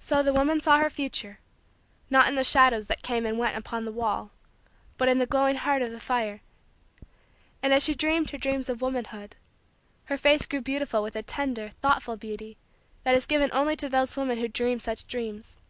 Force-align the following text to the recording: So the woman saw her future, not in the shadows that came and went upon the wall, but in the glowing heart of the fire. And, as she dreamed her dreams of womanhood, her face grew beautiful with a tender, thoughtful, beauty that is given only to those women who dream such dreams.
So 0.00 0.20
the 0.20 0.32
woman 0.32 0.58
saw 0.60 0.78
her 0.80 0.90
future, 0.90 1.38
not 2.10 2.26
in 2.26 2.34
the 2.34 2.42
shadows 2.42 2.88
that 2.88 3.04
came 3.04 3.24
and 3.24 3.38
went 3.38 3.56
upon 3.56 3.84
the 3.84 3.92
wall, 3.92 4.32
but 4.96 5.06
in 5.08 5.18
the 5.18 5.26
glowing 5.28 5.54
heart 5.54 5.80
of 5.80 5.92
the 5.92 6.00
fire. 6.00 6.40
And, 7.62 7.72
as 7.72 7.84
she 7.84 7.94
dreamed 7.94 8.30
her 8.30 8.38
dreams 8.38 8.68
of 8.68 8.82
womanhood, 8.82 9.36
her 10.06 10.16
face 10.16 10.44
grew 10.44 10.60
beautiful 10.60 11.04
with 11.04 11.14
a 11.14 11.22
tender, 11.22 11.68
thoughtful, 11.80 12.16
beauty 12.16 12.56
that 13.04 13.14
is 13.14 13.26
given 13.26 13.50
only 13.52 13.76
to 13.76 13.88
those 13.88 14.16
women 14.16 14.38
who 14.38 14.48
dream 14.48 14.80
such 14.80 15.06
dreams. 15.06 15.60